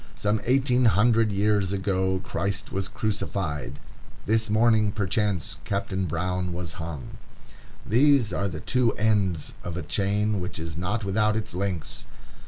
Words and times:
Some 0.15 0.41
eighteen 0.45 0.85
hundred 0.85 1.31
years 1.31 1.71
ago 1.73 2.19
Christ 2.23 2.71
was 2.71 2.87
crucified; 2.87 3.77
this 4.25 4.49
morning, 4.49 4.91
perchance, 4.91 5.57
Captain 5.63 6.05
Brown 6.07 6.53
was 6.53 6.79
hung. 6.81 7.19
These 7.85 8.33
are 8.33 8.49
the 8.49 8.61
two 8.61 8.93
ends 8.93 9.53
of 9.63 9.77
a 9.77 9.83
chain 9.83 10.39
which 10.39 10.57
is 10.57 10.75
not 10.75 11.03
without 11.05 11.35
its 11.35 11.53
links. 11.53 12.07